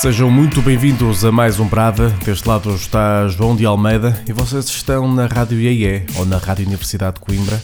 Sejam 0.00 0.30
muito 0.30 0.62
bem-vindos 0.62 1.26
a 1.26 1.30
mais 1.30 1.60
um 1.60 1.68
Brava. 1.68 2.08
Deste 2.24 2.48
lado 2.48 2.74
está 2.74 3.28
João 3.28 3.54
de 3.54 3.66
Almeida 3.66 4.18
e 4.26 4.32
vocês 4.32 4.64
estão 4.64 5.06
na 5.12 5.26
Rádio 5.26 5.60
IE 5.60 6.06
ou 6.16 6.24
na 6.24 6.38
Rádio 6.38 6.64
Universidade 6.64 7.16
de 7.16 7.20
Coimbra 7.20 7.62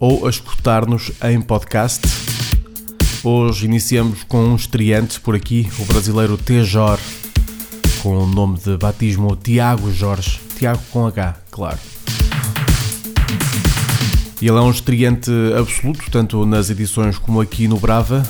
ou 0.00 0.26
a 0.26 0.30
escutar-nos 0.30 1.12
em 1.22 1.42
podcast. 1.42 2.00
Hoje 3.22 3.66
iniciamos 3.66 4.22
com 4.22 4.42
um 4.46 4.56
estreante 4.56 5.20
por 5.20 5.34
aqui, 5.34 5.68
o 5.78 5.84
brasileiro 5.84 6.38
Tejor, 6.38 6.98
com 8.02 8.16
o 8.16 8.26
nome 8.26 8.58
de 8.60 8.78
batismo 8.78 9.36
Tiago 9.36 9.92
Jorge. 9.92 10.40
Tiago 10.56 10.80
com 10.90 11.06
H, 11.06 11.36
claro. 11.50 11.78
E 14.40 14.48
ele 14.48 14.56
é 14.56 14.60
um 14.62 14.70
estreante 14.70 15.30
absoluto, 15.54 16.10
tanto 16.10 16.46
nas 16.46 16.70
edições 16.70 17.18
como 17.18 17.42
aqui 17.42 17.68
no 17.68 17.78
Brava. 17.78 18.22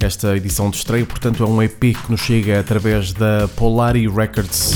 Esta 0.00 0.36
edição 0.36 0.70
de 0.70 0.76
estreia, 0.76 1.04
portanto, 1.04 1.42
é 1.42 1.46
um 1.46 1.60
EP 1.60 1.80
que 1.80 2.10
nos 2.10 2.20
chega 2.20 2.60
através 2.60 3.12
da 3.12 3.48
Polari 3.56 4.08
Records, 4.08 4.72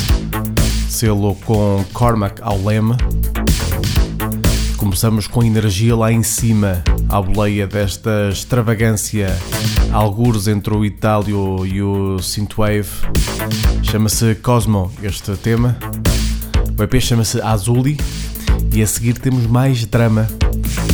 selo 0.89 1.37
com 1.37 1.85
Cormac 1.93 2.43
ao 2.43 2.61
leme. 2.61 2.97
Começamos 4.77 5.29
com 5.29 5.45
energia 5.45 5.95
lá 5.95 6.12
em 6.12 6.25
cima, 6.25 6.83
à 7.09 7.23
boleia 7.23 7.69
desta 7.69 8.31
extravagância, 8.31 9.29
algures 9.93 10.48
entre 10.48 10.75
o 10.75 10.85
Itálio 10.85 11.64
e 11.64 11.81
o 11.81 12.19
Synthwave. 12.19 12.91
Chama-se 13.83 14.34
Cosmo 14.36 14.92
este 15.05 15.36
tema. 15.36 15.77
O 16.77 16.83
EP 16.83 17.01
chama-se 17.01 17.41
Azuli 17.41 17.97
e 18.75 18.83
a 18.83 18.86
seguir 18.86 19.14
temos 19.14 19.47
mais 19.47 19.86
drama. 19.86 20.27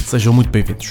Sejam 0.07 0.35
muito 0.35 0.51
bem-vindos. 0.51 0.91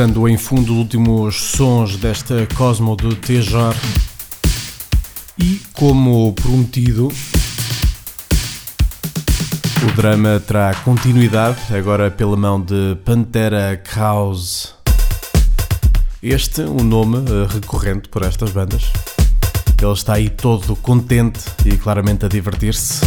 Escutando 0.00 0.26
em 0.26 0.38
fundo 0.38 0.72
os 0.72 0.78
últimos 0.78 1.42
sons 1.42 1.96
desta 1.96 2.48
Cosmo 2.54 2.96
de 2.96 3.14
Tejor. 3.16 3.74
E 5.36 5.60
como 5.74 6.32
prometido, 6.32 7.08
o 9.82 9.92
drama 9.94 10.40
terá 10.40 10.74
continuidade, 10.76 11.58
agora 11.76 12.10
pela 12.10 12.34
mão 12.34 12.58
de 12.58 12.96
Pantera 13.04 13.76
Krause. 13.76 14.70
Este, 16.22 16.62
um 16.62 16.82
nome 16.82 17.18
uh, 17.18 17.46
recorrente 17.46 18.08
por 18.08 18.22
estas 18.22 18.52
bandas. 18.52 18.90
Ele 19.82 19.92
está 19.92 20.14
aí 20.14 20.30
todo 20.30 20.76
contente 20.76 21.40
e 21.66 21.76
claramente 21.76 22.24
a 22.24 22.28
divertir-se. 22.28 23.04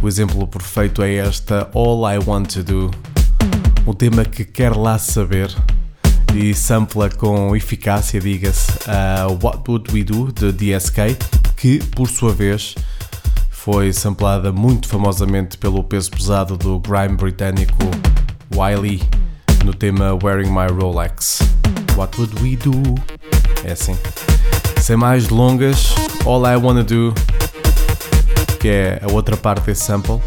O 0.00 0.06
exemplo 0.06 0.46
perfeito 0.46 1.02
é 1.02 1.12
esta 1.16 1.68
All 1.74 2.08
I 2.08 2.18
Want 2.24 2.54
to 2.54 2.62
Do, 2.62 2.90
um 3.84 3.92
tema 3.92 4.24
que 4.24 4.44
quer 4.44 4.76
lá 4.76 4.96
saber 4.96 5.52
e 6.34 6.54
sampla 6.54 7.08
com 7.10 7.54
eficácia, 7.56 8.20
diga-se, 8.20 8.70
a 8.86 9.26
What 9.26 9.62
Would 9.68 9.92
We 9.92 10.04
Do 10.04 10.32
de 10.32 10.52
DSK, 10.52 11.16
que 11.56 11.78
por 11.78 12.08
sua 12.08 12.32
vez 12.32 12.74
foi 13.50 13.92
samplada 13.92 14.52
muito 14.52 14.88
famosamente 14.88 15.58
pelo 15.58 15.82
peso 15.82 16.10
pesado 16.10 16.56
do 16.56 16.78
grime 16.78 17.16
britânico 17.16 17.76
Wiley 18.54 19.02
no 19.64 19.74
tema 19.74 20.18
Wearing 20.22 20.50
My 20.50 20.66
Rolex. 20.66 21.40
What 21.96 22.18
would 22.18 22.42
we 22.42 22.56
do? 22.56 22.94
É 23.64 23.72
assim. 23.72 23.96
Sem 24.80 24.96
mais 24.96 25.26
delongas, 25.26 25.94
All 26.24 26.46
I 26.46 26.56
Wanna 26.56 26.84
Do, 26.84 27.12
que 28.58 28.68
é 28.68 29.02
a 29.02 29.12
outra 29.12 29.36
parte 29.36 29.66
desse 29.66 29.84
sample, 29.84 30.20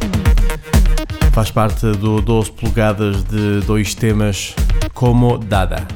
faz 1.32 1.50
parte 1.50 1.86
do 1.94 2.22
12 2.22 2.52
polegadas 2.52 3.24
de 3.24 3.62
dois 3.66 3.96
temas 3.96 4.56
como 4.94 5.38
Dada. 5.38 5.88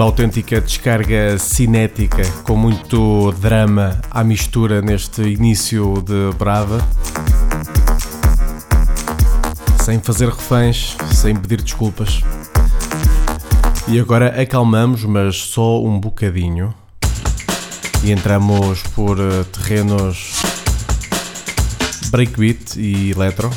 Uma 0.00 0.06
autêntica 0.06 0.62
descarga 0.62 1.38
cinética 1.38 2.22
com 2.44 2.56
muito 2.56 3.32
drama 3.32 4.00
à 4.10 4.24
mistura 4.24 4.80
neste 4.80 5.20
início 5.20 6.00
de 6.00 6.34
Brava. 6.38 6.82
Sem 9.84 10.00
fazer 10.00 10.30
reféns, 10.30 10.96
sem 11.12 11.36
pedir 11.36 11.60
desculpas. 11.60 12.22
E 13.88 14.00
agora 14.00 14.40
acalmamos, 14.40 15.04
mas 15.04 15.36
só 15.36 15.84
um 15.84 16.00
bocadinho. 16.00 16.74
E 18.02 18.10
entramos 18.10 18.82
por 18.94 19.20
eh, 19.20 19.44
terrenos 19.52 20.32
breakbeat 22.10 22.80
e 22.80 23.10
electro. 23.10 23.50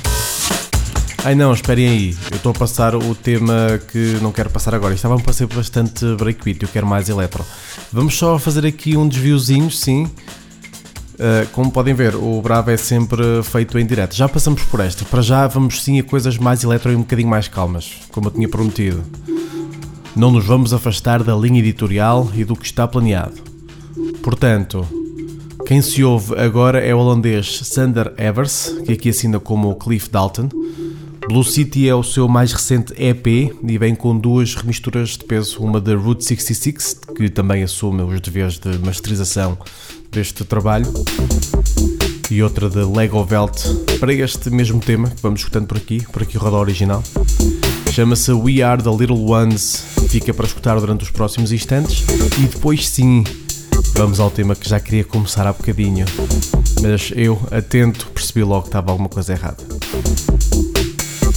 Ai 1.26 1.36
não, 1.36 1.54
esperem 1.54 1.88
aí, 1.88 2.18
eu 2.32 2.36
estou 2.36 2.52
a 2.52 2.54
passar 2.54 2.94
o 2.96 3.16
tema 3.16 3.80
que 3.90 4.18
não 4.22 4.34
quero 4.34 4.50
passar 4.50 4.76
agora. 4.76 4.94
Estava 4.94 5.16
a 5.16 5.20
passar 5.20 5.48
bastante 5.48 6.06
breakbeat, 6.18 6.62
eu 6.62 6.68
quero 6.68 6.86
mais 6.86 7.08
electro. 7.08 7.46
Vamos 7.94 8.18
só 8.18 8.38
fazer 8.38 8.66
aqui 8.66 8.98
um 8.98 9.08
desviozinho, 9.08 9.72
sim. 9.72 10.04
Uh, 10.04 11.48
como 11.54 11.72
podem 11.72 11.94
ver, 11.94 12.14
o 12.16 12.42
Bravo 12.42 12.72
é 12.72 12.76
sempre 12.76 13.24
feito 13.44 13.80
em 13.80 13.86
direto. 13.86 14.14
Já 14.14 14.28
passamos 14.28 14.64
por 14.64 14.82
esta. 14.82 15.06
Para 15.06 15.22
já 15.22 15.48
vamos 15.48 15.82
sim 15.82 15.98
a 15.98 16.04
coisas 16.04 16.38
mais 16.38 16.62
eletro 16.62 16.92
e 16.92 16.96
um 16.96 17.00
bocadinho 17.00 17.30
mais 17.30 17.48
calmas, 17.48 17.94
como 18.12 18.28
eu 18.28 18.32
tinha 18.32 18.50
prometido. 18.50 19.02
Não 20.14 20.30
nos 20.30 20.44
vamos 20.46 20.74
afastar 20.74 21.24
da 21.24 21.34
linha 21.38 21.60
editorial 21.60 22.30
e 22.36 22.44
do 22.44 22.54
que 22.54 22.66
está 22.66 22.86
planeado. 22.86 23.42
Portanto, 24.22 24.86
quem 25.66 25.82
se 25.82 26.04
ouve 26.04 26.38
agora 26.38 26.82
é 26.82 26.94
o 26.94 26.98
holandês 26.98 27.62
Sander 27.64 28.14
Evers, 28.18 28.76
que 28.86 28.92
aqui 28.92 29.08
assina 29.08 29.40
como 29.40 29.74
Cliff 29.76 30.10
Dalton. 30.10 30.50
Blue 31.28 31.44
City 31.44 31.88
é 31.88 31.96
o 31.96 32.04
seu 32.04 32.28
mais 32.28 32.52
recente 32.52 32.94
EP 32.98 33.28
e 33.64 33.78
vem 33.78 33.96
com 33.96 34.18
duas 34.18 34.56
remisturas 34.56 35.12
de 35.12 35.24
peso, 35.24 35.60
uma 35.60 35.80
da 35.80 35.96
Route 35.96 36.26
66, 36.26 37.00
que 37.16 37.30
também 37.30 37.64
assume 37.64 38.04
os 38.04 38.20
deveres 38.20 38.60
de 38.60 38.78
masterização 38.80 39.58
deste 40.12 40.44
trabalho, 40.44 40.86
e 42.30 42.44
outra 42.44 42.70
de 42.70 42.80
Lego 42.80 43.24
Velt 43.24 43.64
para 44.00 44.14
este 44.14 44.50
mesmo 44.50 44.80
tema 44.80 45.10
que 45.10 45.22
vamos 45.22 45.40
escutando 45.40 45.68
por 45.68 45.78
aqui, 45.78 46.06
por 46.12 46.24
aqui 46.24 46.38
roda 46.38 46.58
original. 46.58 47.04
Chama-se 47.92 48.32
We 48.32 48.62
Are 48.62 48.82
the 48.82 48.90
Little 48.90 49.32
Ones, 49.32 49.86
fica 50.10 50.34
para 50.34 50.46
escutar 50.46 50.80
durante 50.80 51.04
os 51.04 51.12
próximos 51.12 51.52
instantes 51.52 52.04
e 52.38 52.48
depois 52.48 52.88
sim 52.90 53.24
vamos 53.96 54.20
ao 54.20 54.30
tema 54.30 54.56
que 54.56 54.68
já 54.68 54.80
queria 54.80 55.04
começar 55.04 55.48
há 55.48 55.54
bocadinho, 55.54 56.06
mas 56.82 57.12
eu, 57.16 57.42
atento, 57.52 58.08
percebi 58.08 58.44
logo 58.44 58.64
que 58.64 58.70
estava 58.70 58.92
alguma 58.92 59.10
coisa 59.10 59.34
errada. 59.34 59.64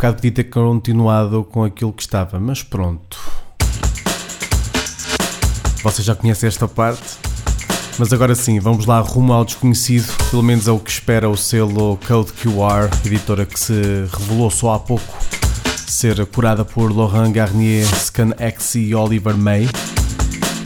Bocado 0.00 0.16
podia 0.16 0.32
ter 0.32 0.44
continuado 0.44 1.44
com 1.44 1.62
aquilo 1.62 1.92
que 1.92 2.00
estava, 2.00 2.40
mas 2.40 2.62
pronto. 2.62 3.18
Vocês 5.82 6.06
já 6.06 6.14
conhecem 6.14 6.48
esta 6.48 6.66
parte? 6.66 7.18
Mas 7.98 8.10
agora 8.10 8.34
sim, 8.34 8.58
vamos 8.60 8.86
lá 8.86 8.98
rumo 9.00 9.34
ao 9.34 9.44
desconhecido, 9.44 10.10
pelo 10.30 10.42
menos 10.42 10.66
é 10.66 10.70
o 10.70 10.78
que 10.78 10.88
espera 10.88 11.28
o 11.28 11.36
selo 11.36 11.98
Code 12.08 12.32
QR, 12.32 12.88
editora 13.04 13.44
que 13.44 13.60
se 13.60 13.74
revelou 14.10 14.50
só 14.50 14.72
há 14.72 14.78
pouco 14.78 15.04
ser 15.86 16.24
curada 16.24 16.64
por 16.64 16.96
Laurent 16.96 17.32
Garnier, 17.32 17.86
Scan 17.96 18.30
X 18.38 18.76
e 18.76 18.94
Oliver 18.94 19.36
May. 19.36 19.68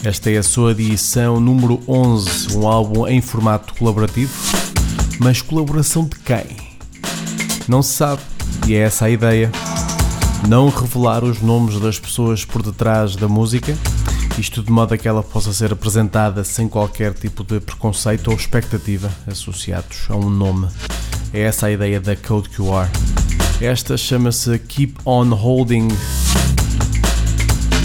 Esta 0.05 0.31
é 0.31 0.37
a 0.37 0.45
sua 0.45 0.71
edição 0.71 1.41
número 1.41 1.83
11, 1.89 2.57
um 2.57 2.69
álbum 2.69 3.09
em 3.09 3.21
formato 3.21 3.75
colaborativo. 3.75 4.33
Mas 5.19 5.43
colaboração 5.43 6.05
de 6.05 6.21
quem? 6.21 6.57
Não 7.67 7.83
se 7.83 7.95
sabe, 7.95 8.21
e 8.67 8.75
é 8.75 8.79
essa 8.79 9.07
a 9.07 9.11
ideia. 9.11 9.51
Não 10.49 10.69
revelar 10.69 11.25
os 11.25 11.41
nomes 11.41 11.81
das 11.81 11.99
pessoas 11.99 12.45
por 12.45 12.63
detrás 12.63 13.17
da 13.17 13.29
música, 13.29 13.77
isto 14.39 14.63
de 14.63 14.71
modo 14.71 14.95
a 14.95 14.99
que 14.99 15.09
ela 15.09 15.23
possa 15.23 15.53
ser 15.53 15.73
apresentada 15.73 16.45
sem 16.45 16.69
qualquer 16.69 17.15
tipo 17.15 17.45
de 17.45 17.61
preconceito 17.61 18.29
ou 18.29 18.37
expectativa 18.37 19.11
associados 19.27 20.07
a 20.09 20.17
um 20.17 20.29
nome. 20.29 20.69
É 21.33 21.41
essa 21.41 21.67
a 21.67 21.71
ideia 21.71 22.01
da 22.01 22.17
Code 22.17 22.51
QR. 22.51 22.89
Esta 23.61 23.97
chama-se 23.97 24.59
Keep 24.59 24.97
On 25.05 25.31
Holding 25.31 25.89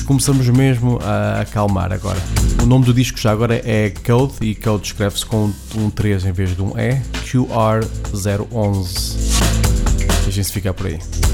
começamos 0.09 0.49
mesmo 0.49 0.99
a 1.03 1.41
acalmar 1.41 1.93
agora. 1.93 2.17
O 2.63 2.65
nome 2.65 2.83
do 2.83 2.91
disco 2.91 3.19
já 3.19 3.31
agora 3.31 3.61
é 3.63 3.91
Code 3.91 4.33
e 4.41 4.55
Code 4.55 4.87
escreve-se 4.87 5.23
com 5.23 5.53
um 5.75 5.91
3 5.91 6.25
em 6.25 6.31
vez 6.31 6.55
de 6.55 6.63
um 6.63 6.73
E, 6.75 6.99
QR011. 7.25 9.38
Deixem-se 10.29 10.53
ficar 10.53 10.75
por 10.75 10.85
aí. 10.85 11.28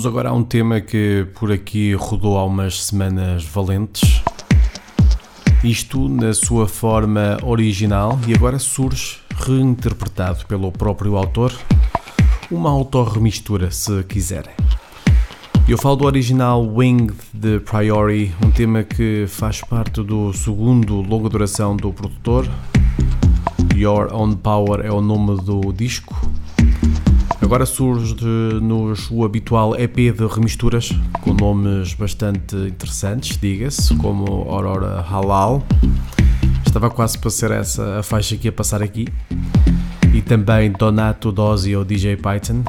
Vamos 0.00 0.14
agora 0.14 0.30
a 0.30 0.32
um 0.32 0.42
tema 0.42 0.80
que 0.80 1.26
por 1.34 1.52
aqui 1.52 1.92
rodou 1.92 2.38
há 2.38 2.44
umas 2.46 2.84
semanas 2.84 3.44
valentes. 3.44 4.22
Isto 5.62 6.08
na 6.08 6.32
sua 6.32 6.66
forma 6.66 7.36
original 7.42 8.18
e 8.26 8.32
agora 8.32 8.58
surge 8.58 9.18
reinterpretado 9.36 10.46
pelo 10.46 10.72
próprio 10.72 11.18
autor, 11.18 11.52
uma 12.50 12.70
autorremistura, 12.70 13.70
se 13.70 14.02
quiserem. 14.04 14.54
Eu 15.68 15.76
falo 15.76 15.96
do 15.96 16.06
original 16.06 16.66
Wing 16.66 17.08
de 17.34 17.60
Priori, 17.60 18.34
um 18.42 18.50
tema 18.50 18.82
que 18.82 19.26
faz 19.28 19.60
parte 19.60 20.02
do 20.02 20.32
segundo 20.32 21.02
longa 21.02 21.28
duração 21.28 21.76
do 21.76 21.92
produtor. 21.92 22.48
Your 23.76 24.08
Own 24.14 24.32
Power 24.32 24.80
é 24.82 24.90
o 24.90 25.02
nome 25.02 25.42
do 25.42 25.70
disco. 25.74 26.16
Agora 27.50 27.66
surge 27.66 28.14
nos 28.62 29.10
o 29.10 29.24
habitual 29.24 29.74
EP 29.74 29.96
de 29.96 30.24
remisturas, 30.24 30.92
com 31.20 31.34
nomes 31.34 31.94
bastante 31.94 32.54
interessantes, 32.54 33.36
diga-se, 33.36 33.92
como 33.96 34.48
Aurora 34.48 35.00
Halal. 35.00 35.60
Estava 36.64 36.88
quase 36.88 37.18
para 37.18 37.28
ser 37.28 37.50
essa 37.50 37.98
a 37.98 38.04
faixa 38.04 38.36
que 38.36 38.46
ia 38.46 38.52
passar 38.52 38.84
aqui. 38.84 39.08
E 40.14 40.22
também 40.22 40.70
Donato 40.70 41.32
Dozzi 41.32 41.74
ou 41.74 41.84
DJ 41.84 42.18
Python 42.18 42.62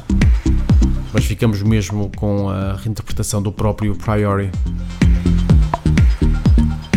mas 1.14 1.26
ficamos 1.26 1.62
mesmo 1.62 2.10
com 2.18 2.50
a 2.50 2.74
reinterpretação 2.74 3.40
do 3.40 3.52
próprio 3.52 3.96
Priori. 3.96 4.50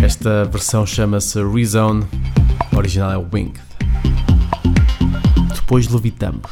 Esta 0.03 0.47
versão 0.47 0.87
chama-se 0.87 1.38
Rezone, 1.44 2.07
original 2.75 3.12
é 3.12 3.18
Winged. 3.18 3.61
Depois 5.55 5.87
levitamos. 5.87 6.51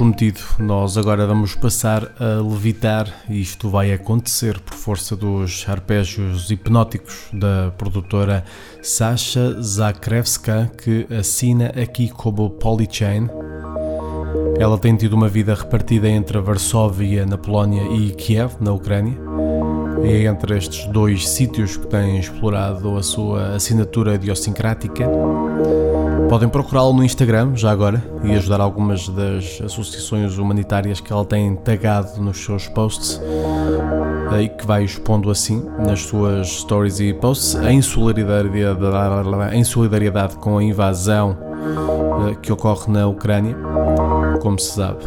Prometido, 0.00 0.40
nós 0.58 0.96
agora 0.96 1.26
vamos 1.26 1.54
passar 1.54 2.10
a 2.18 2.40
levitar 2.40 3.06
e 3.28 3.38
isto 3.38 3.68
vai 3.68 3.92
acontecer 3.92 4.58
por 4.58 4.72
força 4.72 5.14
dos 5.14 5.66
arpejos 5.68 6.50
hipnóticos 6.50 7.28
da 7.30 7.70
produtora 7.76 8.42
Sasha 8.80 9.60
Zakrevska, 9.60 10.72
que 10.82 11.06
assina 11.14 11.66
aqui 11.66 12.08
como 12.08 12.48
Polychain. 12.48 13.28
Ela 14.58 14.78
tem 14.78 14.96
tido 14.96 15.12
uma 15.12 15.28
vida 15.28 15.54
repartida 15.54 16.08
entre 16.08 16.40
Varsóvia, 16.40 17.26
na 17.26 17.36
Polónia, 17.36 17.82
e 17.92 18.12
Kiev, 18.12 18.54
na 18.58 18.72
Ucrânia. 18.72 19.29
É 20.02 20.24
entre 20.24 20.56
estes 20.56 20.86
dois 20.86 21.28
sítios 21.28 21.76
que 21.76 21.86
tem 21.86 22.18
explorado 22.18 22.96
a 22.96 23.02
sua 23.02 23.54
assinatura 23.54 24.14
idiosincrática. 24.14 25.08
Podem 26.28 26.48
procurá-lo 26.48 26.92
no 26.92 27.04
Instagram, 27.04 27.56
já 27.56 27.70
agora, 27.70 28.02
e 28.22 28.32
ajudar 28.32 28.60
algumas 28.60 29.08
das 29.08 29.60
associações 29.64 30.38
humanitárias 30.38 31.00
que 31.00 31.12
ela 31.12 31.24
tem 31.24 31.56
tagado 31.56 32.22
nos 32.22 32.44
seus 32.44 32.68
posts 32.68 33.20
e 34.38 34.48
que 34.48 34.64
vai 34.66 34.84
expondo 34.84 35.30
assim 35.30 35.64
nas 35.84 36.02
suas 36.02 36.48
stories 36.48 37.00
e 37.00 37.12
posts 37.12 37.56
em 37.56 37.82
solidariedade, 37.82 39.56
em 39.56 39.64
solidariedade 39.64 40.36
com 40.36 40.58
a 40.58 40.62
invasão 40.62 41.36
eh, 42.30 42.36
que 42.40 42.52
ocorre 42.52 42.92
na 42.92 43.08
Ucrânia, 43.08 43.56
como 44.40 44.58
se 44.58 44.72
sabe. 44.72 45.04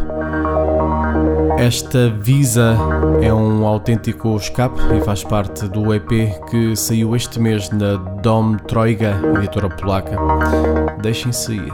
Esta 1.63 2.10
Visa 2.10 2.78
é 3.21 3.34
um 3.34 3.65
autêntico 3.65 4.36
escape 4.36 4.82
e 4.97 4.99
faz 4.99 5.23
parte 5.23 5.65
do 5.69 5.93
EP 5.93 6.10
que 6.49 6.76
saiu 6.76 7.15
este 7.15 7.39
mês 7.39 7.69
na 7.69 7.95
Dom 8.21 8.58
Troiga, 8.58 9.17
editora 9.38 9.69
polaca. 9.69 10.17
Deixem-se 11.02 11.54
ir. 11.54 11.71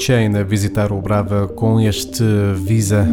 Chain 0.00 0.34
a 0.34 0.42
visitar 0.42 0.92
o 0.92 1.00
Brava 1.02 1.46
com 1.46 1.78
este 1.78 2.24
Visa. 2.54 3.06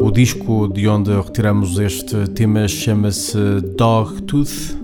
O 0.00 0.10
disco 0.10 0.66
de 0.66 0.88
onde 0.88 1.10
retiramos 1.14 1.78
este 1.78 2.26
tema 2.30 2.66
chama-se 2.66 3.36
Dog 3.76 4.22
Tooth, 4.22 4.78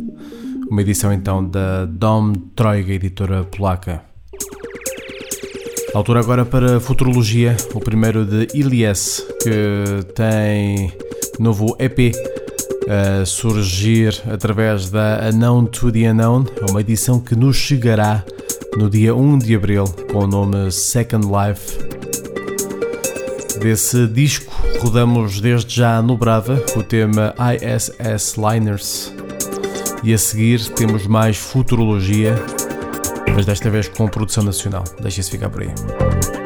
uma 0.70 0.82
edição 0.82 1.10
então 1.10 1.42
da 1.42 1.86
Dom 1.86 2.34
Troiga, 2.54 2.92
editora 2.92 3.44
polaca. 3.44 4.02
Altura 5.94 6.20
agora 6.20 6.44
para 6.44 6.78
Futurologia, 6.78 7.56
o 7.72 7.80
primeiro 7.80 8.26
de 8.26 8.48
Ilias, 8.54 9.26
que 9.42 10.04
tem 10.14 10.92
novo 11.38 11.74
EP 11.78 12.14
a 12.86 13.24
surgir 13.24 14.20
através 14.30 14.90
da 14.90 15.30
Unknown 15.32 15.64
to 15.64 15.90
the 15.90 16.10
Unknown, 16.10 16.44
uma 16.68 16.82
edição 16.82 17.18
que 17.18 17.34
nos 17.34 17.56
chegará 17.56 18.22
no 18.76 18.90
dia 18.90 19.14
1 19.14 19.38
de 19.38 19.54
abril 19.54 19.84
com 20.12 20.24
o 20.24 20.26
nome 20.26 20.70
Second 20.70 21.26
Life. 21.26 21.78
Desse 23.58 24.06
disco 24.06 24.52
rodamos 24.80 25.40
desde 25.40 25.74
já 25.74 26.02
no 26.02 26.18
Brava 26.18 26.62
o 26.76 26.82
tema 26.82 27.34
ISS 27.56 28.36
Liners 28.36 29.12
e 30.04 30.12
a 30.12 30.18
seguir 30.18 30.68
temos 30.70 31.06
mais 31.06 31.38
futurologia, 31.38 32.34
mas 33.34 33.46
desta 33.46 33.70
vez 33.70 33.88
com 33.88 34.06
produção 34.06 34.44
nacional. 34.44 34.84
Deixem-se 35.00 35.30
ficar 35.30 35.48
por 35.48 35.62
aí. 35.62 36.41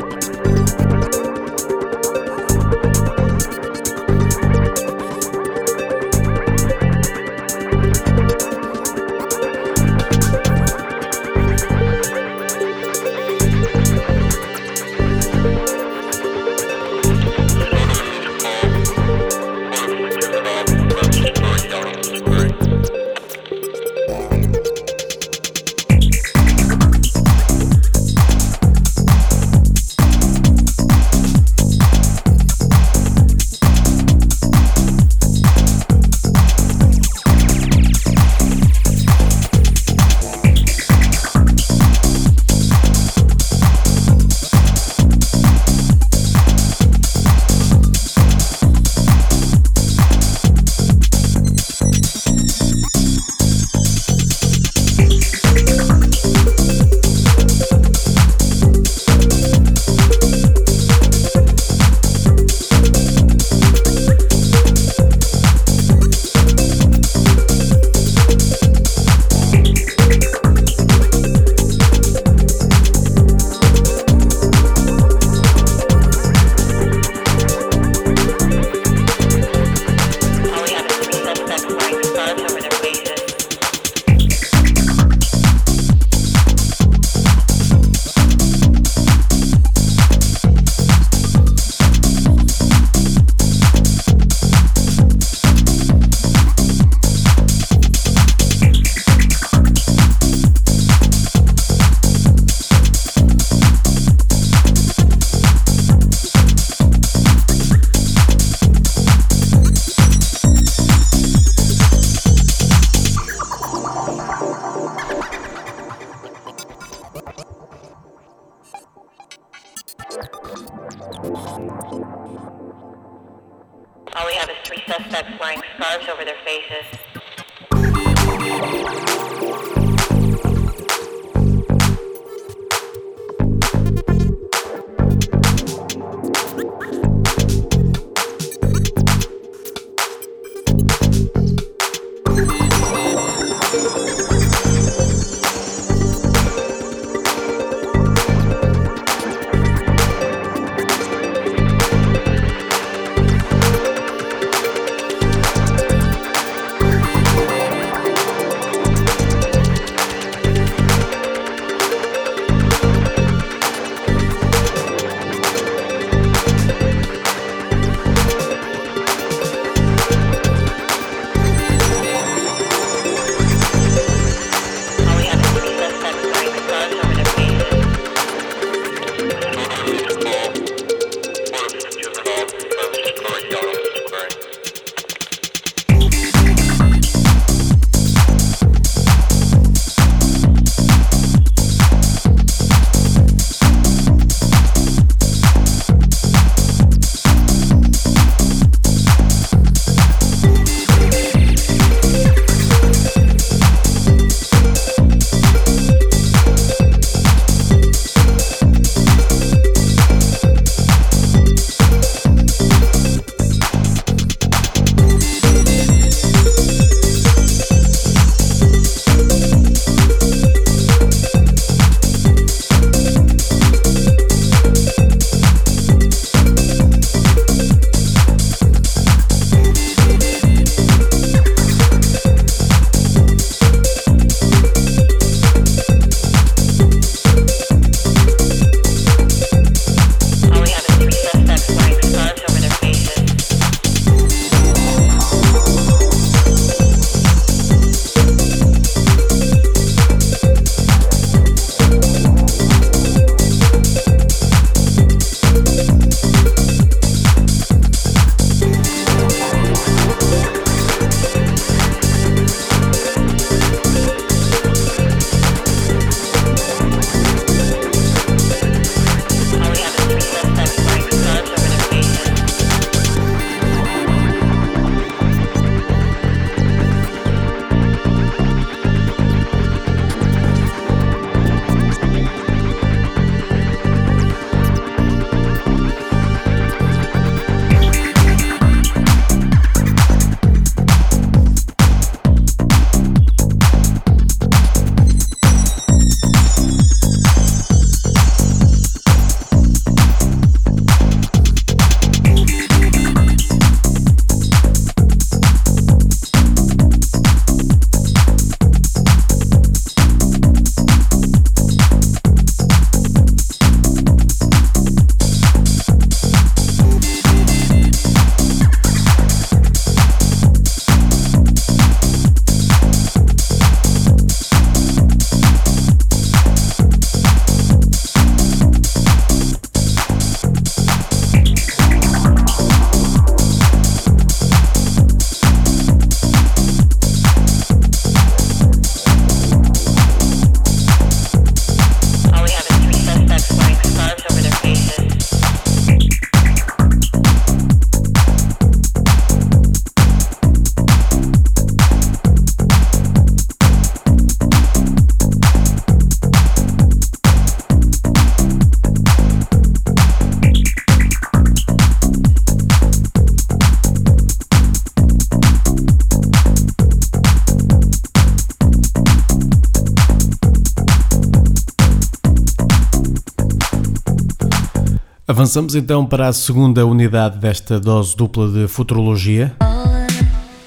Avançamos 375.57 375.75
então 375.75 376.05
para 376.05 376.29
a 376.29 376.35
segunda 376.35 376.85
unidade 376.85 377.39
desta 377.39 377.81
dose 377.81 378.15
dupla 378.15 378.47
de 378.47 378.69
futurologia. 378.69 379.57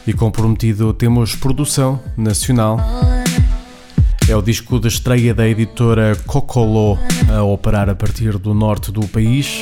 E 0.07 0.11
comprometido 0.13 0.91
temos 0.95 1.35
produção 1.35 2.01
nacional. 2.17 2.79
É 4.27 4.35
o 4.35 4.41
disco 4.41 4.79
de 4.79 4.87
estreia 4.87 5.31
da 5.31 5.47
editora 5.47 6.15
Cocolo 6.25 6.97
a 7.31 7.43
operar 7.43 7.87
a 7.87 7.93
partir 7.93 8.39
do 8.39 8.55
norte 8.55 8.91
do 8.91 9.07
país. 9.07 9.59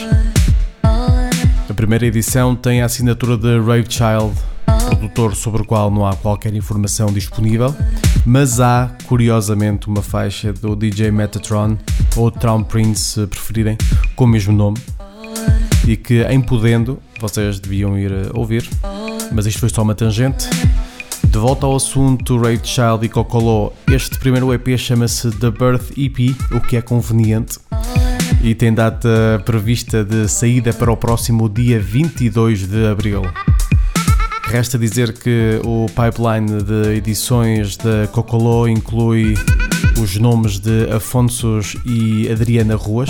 A 1.70 1.74
primeira 1.74 2.06
edição 2.06 2.56
tem 2.56 2.82
a 2.82 2.86
assinatura 2.86 3.38
de 3.38 3.60
Rave 3.60 3.88
Child, 3.90 4.34
produtor 4.86 5.36
sobre 5.36 5.62
o 5.62 5.66
qual 5.66 5.92
não 5.92 6.08
há 6.08 6.16
qualquer 6.16 6.54
informação 6.54 7.08
disponível, 7.08 7.76
mas 8.26 8.62
há, 8.62 8.96
curiosamente, 9.06 9.90
uma 9.90 10.02
faixa 10.02 10.54
do 10.54 10.74
DJ 10.74 11.12
Metatron 11.12 11.78
ou 12.16 12.32
Traum 12.32 12.64
Prince, 12.64 13.04
se 13.04 13.28
preferirem, 13.28 13.78
com 14.16 14.24
o 14.24 14.28
mesmo 14.28 14.54
nome, 14.54 14.78
e 15.88 15.96
que, 15.96 16.22
em 16.24 16.42
podendo, 16.42 17.00
vocês 17.20 17.60
deviam 17.60 17.98
ir 17.98 18.12
ouvir, 18.34 18.70
mas 19.32 19.46
isto 19.46 19.62
foi 19.62 19.70
só 19.70 19.82
uma 19.82 19.96
tangente. 19.96 20.46
De 21.24 21.38
volta 21.38 21.66
ao 21.66 21.78
assunto 21.78 22.38
Rave 22.38 22.60
Child 22.62 23.06
e 23.06 23.10
Cocolo, 23.10 23.72
este 23.90 24.20
primeiro 24.20 24.54
EP 24.54 24.78
chama-se 24.78 25.32
The 25.32 25.50
Birth 25.50 25.98
EP, 25.98 26.36
o 26.52 26.60
que 26.60 26.76
é 26.76 26.82
conveniente, 26.82 27.58
e 28.44 28.54
tem 28.54 28.74
data 28.74 29.42
prevista 29.46 30.04
de 30.04 30.28
saída 30.28 30.74
para 30.74 30.92
o 30.92 30.98
próximo 30.98 31.48
dia 31.48 31.80
22 31.80 32.68
de 32.68 32.88
abril. 32.88 33.22
Resta 34.44 34.78
dizer 34.78 35.14
que 35.14 35.62
o 35.64 35.86
pipeline 35.88 36.64
de 36.64 36.98
edições 36.98 37.78
da 37.78 38.08
Cocolo 38.08 38.68
inclui 38.68 39.36
os 40.02 40.18
nomes 40.18 40.60
de 40.60 40.90
Afonsos 40.92 41.78
e 41.86 42.30
Adriana 42.30 42.76
Ruas, 42.76 43.10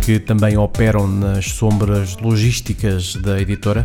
que 0.00 0.18
também 0.18 0.56
operam 0.56 1.06
nas 1.06 1.46
sombras 1.46 2.16
logísticas 2.16 3.14
da 3.16 3.40
editora, 3.40 3.84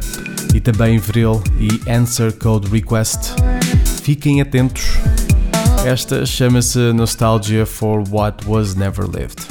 e 0.54 0.60
também 0.60 0.98
Vril 0.98 1.42
e 1.60 1.92
Answer 1.92 2.34
Code 2.34 2.70
Request. 2.70 3.34
Fiquem 4.02 4.42
atentos, 4.42 4.98
esta 5.86 6.26
chama-se 6.26 6.94
Nostalgia 6.94 7.66
for 7.66 8.04
What 8.10 8.48
Was 8.48 8.76
Never 8.76 9.06
Lived. 9.06 9.46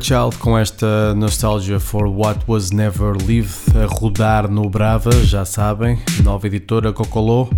Child 0.00 0.38
com 0.38 0.56
esta 0.56 1.14
Nostalgia 1.14 1.80
for 1.80 2.06
What 2.06 2.40
Was 2.46 2.70
Never 2.70 3.16
Lived 3.16 3.76
a 3.76 3.86
rodar 3.86 4.48
no 4.48 4.68
Brava, 4.70 5.10
já 5.24 5.44
sabem, 5.44 5.98
nova 6.22 6.46
editora 6.46 6.92
Cocolô. 6.92 7.48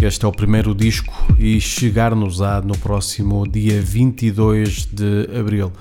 Este 0.00 0.24
é 0.24 0.28
o 0.28 0.32
primeiro 0.32 0.74
disco 0.74 1.12
e 1.38 1.60
chegar-nos-á 1.60 2.60
no 2.62 2.76
próximo 2.78 3.46
dia 3.46 3.80
22 3.82 4.86
de 4.86 5.28
abril. 5.38 5.72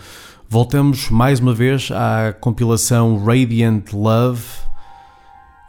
Voltamos 0.50 1.10
mais 1.10 1.40
uma 1.40 1.54
vez 1.54 1.90
à 1.92 2.34
compilação 2.34 3.24
Radiant 3.24 3.94
Love. 3.94 4.44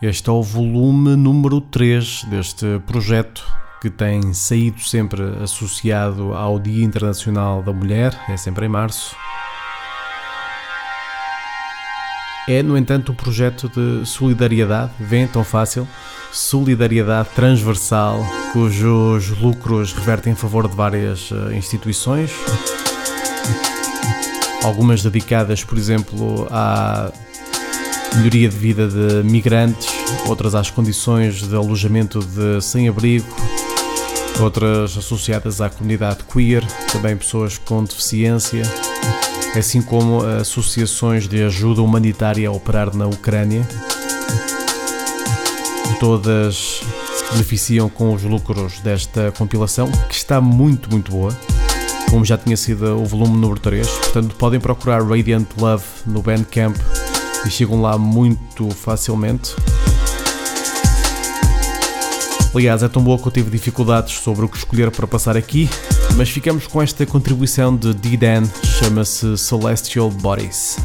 Este 0.03 0.29
é 0.29 0.33
o 0.33 0.43
volume 0.43 1.17
número 1.17 1.61
3 1.61 2.25
deste 2.25 2.81
projeto 2.87 3.45
que 3.81 3.91
tem 3.91 4.33
saído 4.33 4.81
sempre 4.81 5.23
associado 5.43 6.33
ao 6.33 6.59
Dia 6.59 6.85
Internacional 6.85 7.63
da 7.63 7.73
Mulher, 7.73 8.19
é 8.29 8.37
sempre 8.37 8.67
em 8.67 8.69
março. 8.69 9.15
É, 12.47 12.63
no 12.63 12.77
entanto, 12.77 13.13
um 13.13 13.15
projeto 13.15 13.71
de 13.71 14.07
solidariedade, 14.07 14.93
vem 15.01 15.27
tão 15.27 15.43
fácil, 15.43 15.89
solidariedade 16.31 17.31
transversal, 17.35 18.23
cujos 18.53 19.31
lucros 19.41 19.95
revertem 19.95 20.35
em 20.35 20.37
favor 20.37 20.69
de 20.69 20.77
várias 20.77 21.31
eh, 21.33 21.55
instituições, 21.57 22.33
algumas 24.63 25.03
dedicadas, 25.03 25.65
por 25.65 25.79
exemplo, 25.79 26.47
à 26.51 27.11
melhoria 28.17 28.49
de 28.49 28.57
vida 28.57 28.89
de 28.89 29.23
migrantes, 29.23 29.89
outras 30.27 30.55
às 30.55 30.71
condições 30.71 31.49
de 31.49 31.57
alojamento 31.57 32.19
de 32.19 32.61
sem-abrigo, 32.61 33.27
outras 34.41 34.99
associadas 34.99 35.63
à 35.63 35.71
comunidade 35.71 36.25
queer, 36.25 36.63
também 36.93 37.17
pessoas 37.17 37.57
com 37.57 37.85
deficiência 37.85 38.65
assim 39.59 39.81
como 39.81 40.25
associações 40.25 41.29
de 41.29 41.43
ajuda 41.43 41.83
humanitária 41.83 42.49
a 42.49 42.53
operar 42.53 42.95
na 42.95 43.07
Ucrânia. 43.07 43.67
Todas 46.01 46.81
beneficiam 47.33 47.89
com 47.89 48.13
os 48.13 48.23
lucros 48.23 48.81
desta 48.81 49.33
compilação, 49.33 49.91
que 50.09 50.15
está 50.15 50.41
muito, 50.41 50.91
muito 50.91 51.11
boa, 51.11 51.37
como 52.11 52.25
já 52.25 52.37
tinha 52.37 52.57
sido 52.57 53.01
o 53.01 53.05
volume 53.05 53.37
número 53.37 53.61
3. 53.61 53.89
Portanto, 53.89 54.35
podem 54.37 54.61
procurar 54.61 55.03
Radiant 55.03 55.47
Love 55.59 55.85
no 56.07 56.23
Bandcamp 56.23 56.77
e 57.47 57.51
chegam 57.51 57.81
lá 57.81 57.97
muito 57.99 58.71
facilmente. 58.71 59.55
Aliás, 62.55 62.83
é 62.85 62.89
tão 62.89 63.03
boa 63.03 63.19
que 63.19 63.27
eu 63.27 63.33
tive 63.33 63.51
dificuldades 63.51 64.15
sobre 64.15 64.45
o 64.45 64.49
que 64.49 64.57
escolher 64.57 64.91
para 64.91 65.09
passar 65.09 65.37
aqui, 65.37 65.69
mas 66.17 66.29
ficamos 66.29 66.67
com 66.67 66.83
esta 66.83 67.05
contribuição 67.07 67.77
de 67.77 67.95
D-Dan, 67.95 68.45
chama-se 68.65 69.37
Celestial 69.37 70.11
Bodies. 70.11 70.77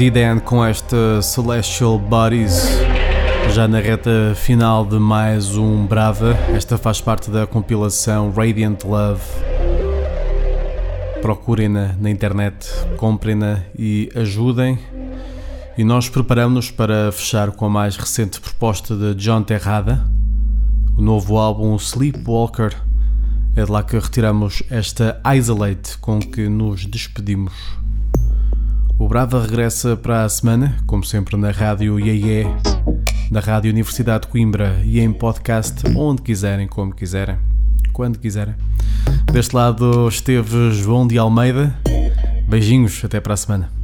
D-Dan 0.00 0.38
com 0.38 0.64
esta 0.64 1.20
Celestial 1.20 1.98
Bodies, 1.98 2.70
já 3.52 3.68
na 3.68 3.80
reta 3.80 4.32
final 4.34 4.82
de 4.86 4.98
mais 4.98 5.58
um 5.58 5.84
Brava. 5.84 6.32
Esta 6.56 6.78
faz 6.78 7.02
parte 7.02 7.30
da 7.30 7.46
compilação 7.46 8.32
Radiant 8.32 8.82
Love. 8.82 9.20
Procurem-na 11.20 11.94
na 12.00 12.08
internet, 12.08 12.66
comprem-na 12.96 13.62
e 13.78 14.10
ajudem. 14.14 14.78
E 15.76 15.84
nós 15.84 16.08
preparamos-nos 16.08 16.70
para 16.70 17.12
fechar 17.12 17.50
com 17.50 17.66
a 17.66 17.68
mais 17.68 17.98
recente 17.98 18.40
proposta 18.40 18.96
de 18.96 19.14
John 19.16 19.42
Terrada, 19.42 20.02
o 20.96 21.02
novo 21.02 21.36
álbum 21.36 21.76
Sleepwalker. 21.76 22.74
É 23.54 23.62
de 23.66 23.70
lá 23.70 23.82
que 23.82 23.98
retiramos 23.98 24.62
esta 24.70 25.20
Isolate 25.36 25.98
com 25.98 26.20
que 26.20 26.48
nos 26.48 26.86
despedimos. 26.86 27.79
O 29.00 29.08
Brava 29.08 29.40
regressa 29.40 29.96
para 29.96 30.24
a 30.24 30.28
semana, 30.28 30.76
como 30.86 31.02
sempre 31.02 31.34
na 31.34 31.50
Rádio 31.50 31.98
IEE, 31.98 32.44
na 33.30 33.40
Rádio 33.40 33.70
Universidade 33.70 34.26
de 34.26 34.28
Coimbra 34.28 34.78
e 34.84 35.00
em 35.00 35.10
podcast 35.10 35.80
onde 35.96 36.20
quiserem, 36.20 36.68
como 36.68 36.94
quiserem, 36.94 37.38
quando 37.94 38.18
quiserem. 38.18 38.54
Deste 39.32 39.56
lado 39.56 40.06
esteve 40.06 40.70
João 40.72 41.06
de 41.06 41.16
Almeida. 41.16 41.74
Beijinhos, 42.46 43.02
até 43.02 43.18
para 43.20 43.32
a 43.32 43.38
semana. 43.38 43.79